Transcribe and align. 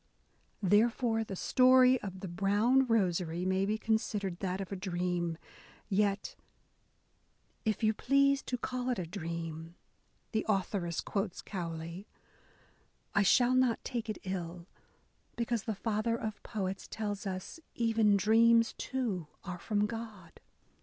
Therefore, 0.63 1.23
the 1.23 1.35
story 1.35 2.01
of 2.01 2.21
the 2.21 2.27
Brown 2.27 2.87
Rosary 2.87 3.45
may 3.45 3.67
be 3.67 3.77
considered 3.77 4.39
that 4.39 4.59
of 4.59 4.71
a 4.71 4.75
dream; 4.75 5.37
yet 5.89 6.35
If 7.65 7.83
you 7.83 7.93
please 7.93 8.41
to 8.45 8.57
call 8.57 8.89
it 8.89 8.97
a 8.97 9.05
dream," 9.05 9.75
the 10.31 10.43
authoress 10.49 11.01
quotes 11.01 11.43
Cowley, 11.43 12.07
I 13.13 13.21
shall 13.21 13.53
not 13.53 13.83
take 13.83 14.09
it 14.09 14.17
ill, 14.23 14.65
because 15.35 15.65
the 15.65 15.75
father 15.75 16.15
of 16.19 16.41
poets 16.41 16.87
tells 16.87 17.27
us, 17.27 17.59
even 17.75 18.17
dreams, 18.17 18.73
too, 18.79 19.27
are 19.43 19.59
from 19.59 19.85
God." 19.85 20.39